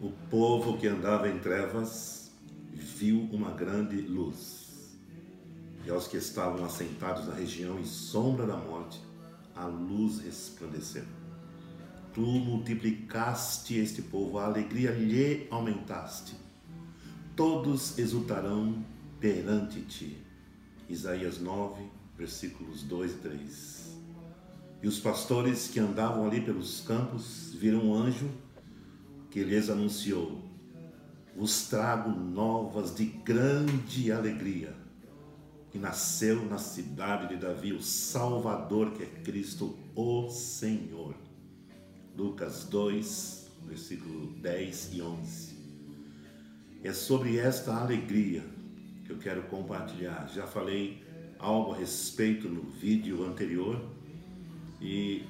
[0.00, 2.30] O povo que andava em trevas
[2.72, 4.96] viu uma grande luz.
[5.84, 8.98] E aos que estavam assentados na região em sombra da morte,
[9.54, 11.04] a luz resplandeceu.
[12.14, 16.34] Tu multiplicaste este povo, a alegria lhe aumentaste.
[17.36, 18.82] Todos exultarão
[19.20, 20.16] perante ti.
[20.88, 21.82] Isaías 9,
[22.16, 23.98] versículos 2 e 3.
[24.82, 28.30] E os pastores que andavam ali pelos campos viram um anjo
[29.30, 30.42] que lhes anunciou:
[31.36, 34.74] Vos trago novas de grande alegria,
[35.70, 41.14] que nasceu na cidade de Davi o Salvador, que é Cristo, o Senhor.
[42.16, 45.60] Lucas 2, versículo 10 e 11.
[46.82, 48.42] É sobre esta alegria
[49.04, 50.28] que eu quero compartilhar.
[50.34, 51.02] Já falei
[51.38, 53.80] algo a respeito no vídeo anterior
[54.80, 55.24] e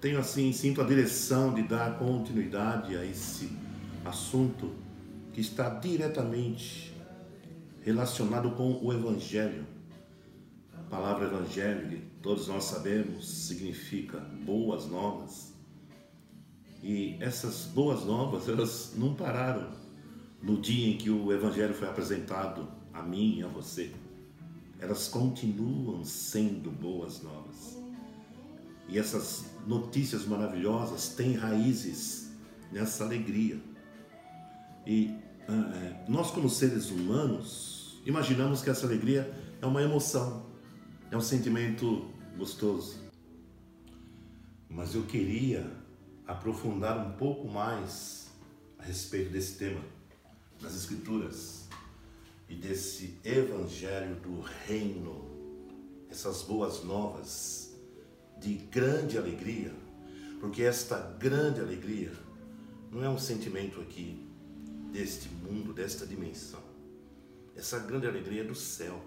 [0.00, 3.50] tenho assim, sinto a direção de dar continuidade a esse
[4.04, 4.70] assunto
[5.32, 6.94] que está diretamente
[7.82, 9.66] relacionado com o Evangelho.
[10.72, 15.52] A palavra Evangelho, todos nós sabemos, significa boas novas.
[16.82, 19.68] E essas boas novas, elas não pararam
[20.40, 23.92] no dia em que o Evangelho foi apresentado a mim e a você.
[24.78, 27.87] Elas continuam sendo boas novas.
[28.88, 32.30] E essas notícias maravilhosas têm raízes
[32.72, 33.60] nessa alegria.
[34.86, 35.14] E
[35.46, 39.30] é, nós, como seres humanos, imaginamos que essa alegria
[39.60, 40.46] é uma emoção,
[41.10, 42.98] é um sentimento gostoso.
[44.70, 45.70] Mas eu queria
[46.26, 48.28] aprofundar um pouco mais
[48.78, 49.80] a respeito desse tema
[50.60, 51.68] das Escrituras
[52.48, 55.26] e desse Evangelho do Reino,
[56.10, 57.67] essas boas novas
[58.78, 59.74] grande alegria,
[60.38, 62.12] porque esta grande alegria
[62.92, 64.24] não é um sentimento aqui
[64.92, 66.62] deste mundo, desta dimensão.
[67.56, 69.02] Essa grande alegria é do céu,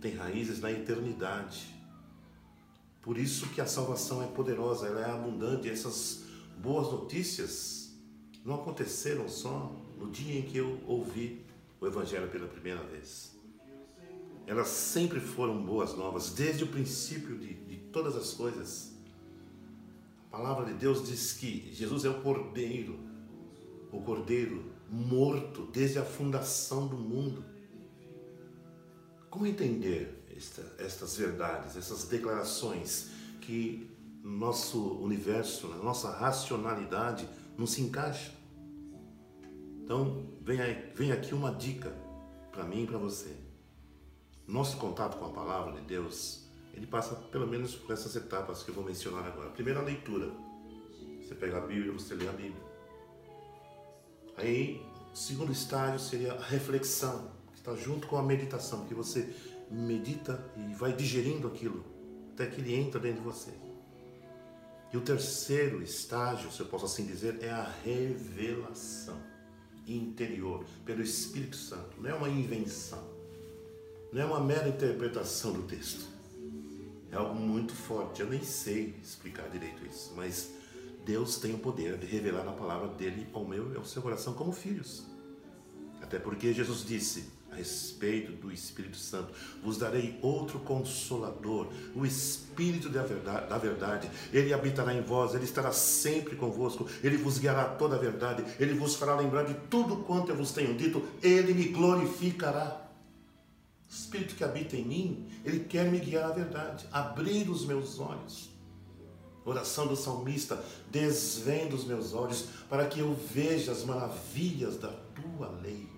[0.00, 1.66] tem raízes na eternidade.
[3.02, 5.68] Por isso que a salvação é poderosa, ela é abundante.
[5.68, 6.22] Essas
[6.58, 7.92] boas notícias
[8.44, 11.44] não aconteceram só no dia em que eu ouvi
[11.80, 13.32] o Evangelho pela primeira vez.
[14.46, 18.91] Elas sempre foram boas novas, desde o princípio de, de todas as coisas.
[20.32, 22.98] A palavra de Deus diz que Jesus é o Cordeiro,
[23.92, 27.44] o Cordeiro morto desde a fundação do mundo.
[29.28, 33.10] Como entender esta, estas verdades, essas declarações
[33.42, 37.28] que no nosso universo, na nossa racionalidade
[37.58, 38.32] não se encaixa?
[39.84, 41.94] Então, vem, aí, vem aqui uma dica
[42.50, 43.36] para mim e para você.
[44.46, 48.70] Nosso contato com a palavra de Deus ele passa pelo menos por essas etapas que
[48.70, 49.50] eu vou mencionar agora.
[49.50, 50.30] Primeiro, a leitura.
[51.20, 52.62] Você pega a Bíblia, você lê a Bíblia.
[54.36, 59.34] Aí, o segundo estágio seria a reflexão, que está junto com a meditação, que você
[59.70, 61.84] medita e vai digerindo aquilo,
[62.32, 63.52] até que ele entra dentro de você.
[64.92, 69.20] E o terceiro estágio, se eu posso assim dizer, é a revelação
[69.86, 72.00] interior pelo Espírito Santo.
[72.00, 73.02] Não é uma invenção,
[74.12, 76.12] não é uma mera interpretação do texto
[77.12, 78.22] é algo muito forte.
[78.22, 80.50] Eu nem sei explicar direito isso, mas
[81.04, 84.32] Deus tem o poder de revelar na palavra dele ao meu e ao seu coração
[84.32, 85.06] como filhos.
[86.00, 92.88] Até porque Jesus disse a respeito do Espírito Santo: Vos darei outro consolador, o Espírito
[92.88, 94.10] da verdade, da verdade.
[94.32, 98.74] Ele habitará em vós, ele estará sempre convosco, ele vos guiará toda a verdade, ele
[98.74, 102.81] vos fará lembrar de tudo quanto eu vos tenho dito, ele me glorificará.
[104.12, 108.50] Espírito que habita em mim, ele quer me guiar à verdade, abrir os meus olhos.
[109.42, 115.48] Oração do salmista, desvenda os meus olhos para que eu veja as maravilhas da tua
[115.62, 115.88] lei.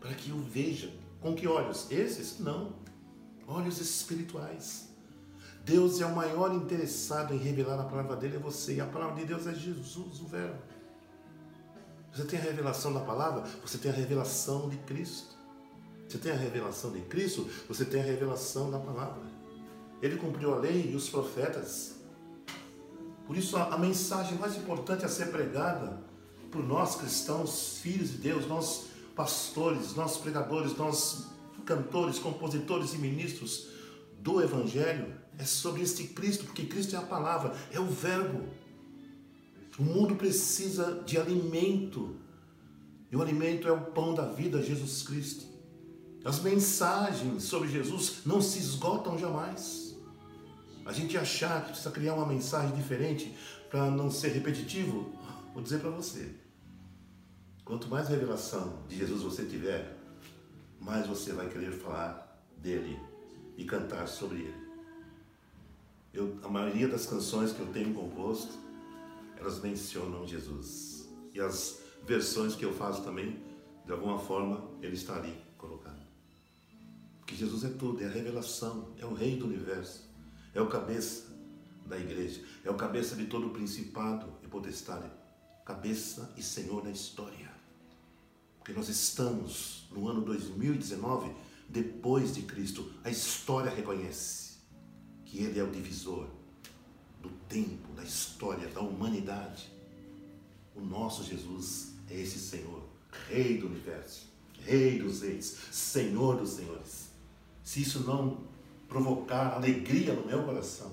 [0.00, 0.92] Para que eu veja.
[1.20, 1.90] Com que olhos?
[1.90, 2.38] Esses?
[2.38, 2.72] Não.
[3.48, 4.90] Olhos espirituais.
[5.64, 8.76] Deus é o maior interessado em revelar a palavra dele a você.
[8.76, 10.62] E a palavra de Deus é Jesus, o Verbo.
[12.12, 15.33] Você tem a revelação da palavra, você tem a revelação de Cristo.
[16.14, 19.24] Você tem a revelação de Cristo, você tem a revelação da palavra.
[20.00, 21.96] Ele cumpriu a lei e os profetas.
[23.26, 26.00] Por isso, a, mensagem mais importante a ser pregada
[26.52, 28.84] por nós cristãos, filhos de Deus, nós
[29.16, 31.26] pastores, nós pregadores, nós
[31.66, 33.70] cantores, compositores e ministros
[34.20, 38.44] do Evangelho, é sobre este Cristo, porque Cristo é a palavra, é o Verbo.
[39.76, 42.14] O mundo precisa de alimento,
[43.10, 45.53] e o alimento é o pão da vida, Jesus Cristo.
[46.24, 49.94] As mensagens sobre Jesus não se esgotam jamais.
[50.86, 53.36] A gente achar que precisa criar uma mensagem diferente
[53.68, 55.12] para não ser repetitivo,
[55.52, 56.34] vou dizer para você.
[57.64, 59.98] Quanto mais revelação de Jesus você tiver,
[60.80, 62.98] mais você vai querer falar dele
[63.56, 64.64] e cantar sobre ele.
[66.12, 68.52] Eu, a maioria das canções que eu tenho composto,
[69.36, 71.08] elas mencionam Jesus.
[71.32, 73.42] E as versões que eu faço também,
[73.84, 76.03] de alguma forma, ele está ali colocado.
[77.24, 80.10] Porque Jesus é tudo, é a revelação, é o rei do universo,
[80.52, 81.34] é o cabeça
[81.86, 85.10] da igreja, é o cabeça de todo o principado e potestade,
[85.64, 87.50] cabeça e senhor da história.
[88.58, 91.32] Porque nós estamos no ano 2019
[91.66, 92.92] depois de Cristo.
[93.02, 94.58] A história reconhece
[95.24, 96.28] que Ele é o divisor
[97.22, 99.72] do tempo, da história, da humanidade.
[100.74, 102.82] O nosso Jesus é esse Senhor,
[103.28, 104.28] Rei do universo,
[104.60, 107.03] Rei dos reis, Senhor dos senhores.
[107.74, 108.38] Se isso não
[108.88, 110.92] provocar alegria no meu coração,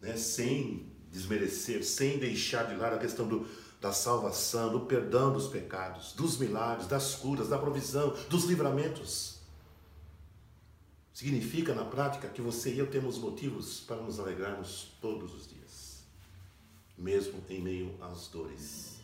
[0.00, 3.46] né, sem desmerecer, sem deixar de lado a questão do,
[3.78, 9.40] da salvação, do perdão dos pecados, dos milagres, das curas, da provisão, dos livramentos.
[11.12, 16.02] Significa na prática que você e eu temos motivos para nos alegrarmos todos os dias,
[16.96, 18.96] mesmo em meio às dores.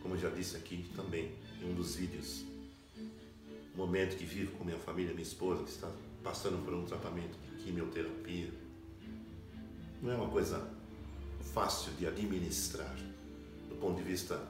[0.00, 2.53] Como eu já disse aqui também em um dos vídeos,
[3.74, 5.90] momento que vivo com minha família, minha esposa, que está
[6.22, 8.52] passando por um tratamento de quimioterapia,
[10.00, 10.70] não é uma coisa
[11.52, 12.94] fácil de administrar
[13.68, 14.40] do ponto de vista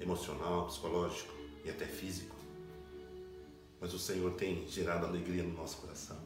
[0.00, 1.34] emocional, psicológico
[1.64, 2.34] e até físico.
[3.80, 6.18] Mas o Senhor tem gerado alegria no nosso coração,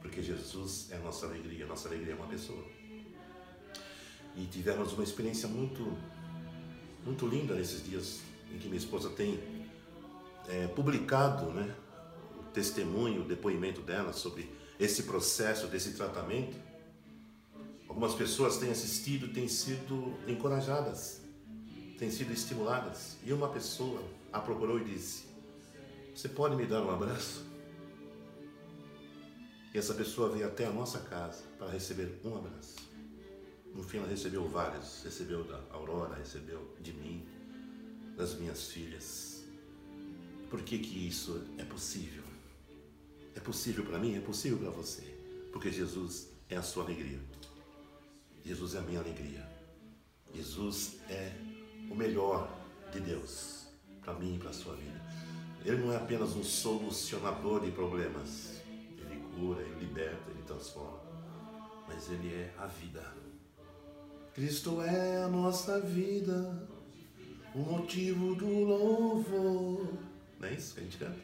[0.00, 2.64] porque Jesus é a nossa alegria, a nossa alegria é uma pessoa.
[4.36, 5.96] E tivemos uma experiência muito,
[7.04, 8.20] muito linda nesses dias
[8.52, 9.38] em que minha esposa tem
[10.48, 11.74] é, publicado né,
[12.56, 14.50] testemunho, depoimento dela sobre
[14.80, 16.56] esse processo, desse tratamento.
[17.88, 21.26] Algumas pessoas têm assistido, têm sido encorajadas
[21.98, 23.16] têm sido estimuladas.
[23.24, 25.24] E uma pessoa a procurou e disse:
[26.14, 27.44] Você pode me dar um abraço?
[29.74, 32.76] E essa pessoa veio até a nossa casa para receber um abraço.
[33.74, 37.26] No fim, ela recebeu vários: recebeu da Aurora, recebeu de mim,
[38.16, 39.44] das minhas filhas.
[40.50, 42.25] Por que, que isso é possível?
[43.36, 45.02] É possível para mim, é possível para você,
[45.52, 47.20] porque Jesus é a sua alegria.
[48.44, 49.46] Jesus é a minha alegria.
[50.34, 51.32] Jesus é
[51.90, 52.50] o melhor
[52.92, 53.66] de Deus
[54.00, 55.00] para mim e para a sua vida.
[55.64, 58.60] Ele não é apenas um solucionador de problemas.
[58.98, 61.00] Ele cura, ele liberta, ele transforma.
[61.88, 63.14] Mas ele é a vida.
[64.32, 66.68] Cristo é a nossa vida,
[67.54, 69.88] o motivo do louvor.
[70.38, 71.18] Não é isso que a gente canta?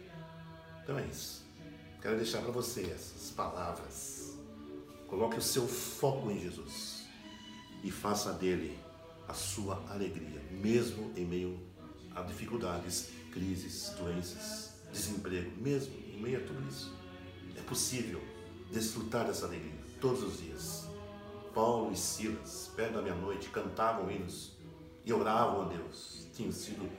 [0.82, 1.42] Então é isso.
[2.02, 4.37] Quero deixar para você essas palavras.
[5.06, 7.04] Coloque o seu foco em Jesus
[7.84, 8.76] e faça dele
[9.28, 11.60] a sua alegria, mesmo em meio
[12.12, 16.93] a dificuldades, crises, doenças, desemprego, mesmo em meio a tudo isso.
[17.56, 18.20] É possível
[18.72, 20.88] desfrutar dessa alegria todos os dias.
[21.55, 24.56] Paulo e Silas, perto da meia-noite, cantavam hinos
[25.05, 26.26] e oravam a Deus.
[26.34, 26.90] Tinham sido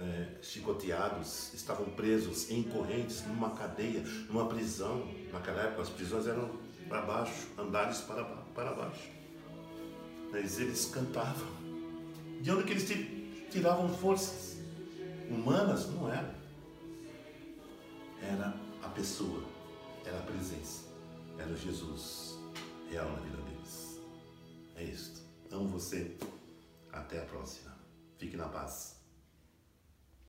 [0.00, 5.06] é, chicoteados, estavam presos em correntes, numa cadeia, numa prisão.
[5.32, 6.50] Naquela época, as prisões eram
[6.88, 9.10] para baixo, andares para, para baixo.
[10.30, 11.48] Mas eles cantavam.
[12.40, 14.58] De onde que eles tiravam forças?
[15.30, 15.88] Humanas?
[15.90, 16.34] Não era.
[18.20, 19.42] Era a pessoa,
[20.04, 20.84] era a presença,
[21.38, 22.38] era Jesus
[22.90, 24.00] real na vida deles.
[24.76, 25.20] É isto.
[25.50, 26.16] Amo você.
[26.92, 27.76] Até a próxima.
[28.18, 29.03] Fique na paz.